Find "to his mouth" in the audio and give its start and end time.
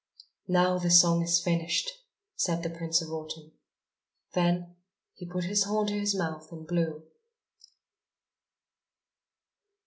5.89-6.51